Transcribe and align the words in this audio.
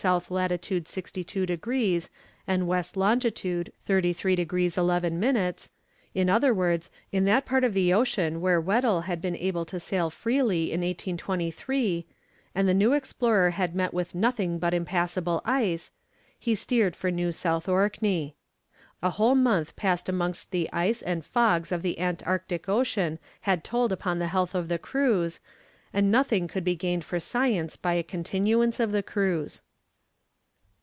lat. 0.31 0.65
62 0.83 1.45
degrees 1.45 2.09
and 2.47 2.61
W. 2.67 2.83
long. 2.95 3.19
33 3.19 4.35
degrees 4.35 4.75
11 4.75 5.19
minutes, 5.19 5.71
in 6.15 6.27
other 6.27 6.51
words 6.55 6.89
in 7.11 7.25
that 7.25 7.45
part 7.45 7.63
of 7.63 7.75
the 7.75 7.93
ocean 7.93 8.41
where 8.41 8.59
Weddell 8.59 9.01
had 9.01 9.21
been 9.21 9.35
able 9.35 9.63
to 9.65 9.79
sail 9.79 10.09
freely 10.09 10.71
in 10.71 10.81
1823, 10.81 12.07
and 12.55 12.67
the 12.67 12.73
new 12.73 12.93
explorer 12.93 13.51
had 13.51 13.75
met 13.75 13.93
with 13.93 14.15
nothing 14.15 14.57
but 14.57 14.73
impassable 14.73 15.39
ice, 15.45 15.91
he 16.39 16.55
steered 16.55 16.95
for 16.95 17.11
New 17.11 17.31
South 17.31 17.69
Orkney. 17.69 18.35
A 19.03 19.11
whole 19.11 19.35
month 19.35 19.75
passed 19.75 20.09
amongst 20.09 20.49
the 20.49 20.67
ice 20.73 21.03
and 21.03 21.23
fogs 21.23 21.71
of 21.71 21.83
the 21.83 21.99
Antarctic 21.99 22.67
Ocean 22.67 23.19
had 23.41 23.63
told 23.63 23.91
upon 23.91 24.17
the 24.17 24.29
health 24.29 24.55
of 24.55 24.67
the 24.67 24.79
crews, 24.79 25.39
and 25.93 26.09
nothing 26.11 26.47
could 26.47 26.63
be 26.63 26.75
gained 26.75 27.05
for 27.05 27.19
science 27.19 27.75
by 27.75 27.93
a 27.93 28.01
continuance 28.01 28.79
of 28.79 28.91
the 28.91 29.03
cruise. 29.03 29.61